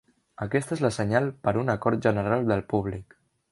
Aquesta 0.45 0.73
és 0.77 0.81
la 0.85 0.91
senyal 0.95 1.29
per 1.49 1.53
un 1.65 1.71
acord 1.75 2.09
general 2.09 2.51
del 2.53 2.67
públic. 2.75 3.17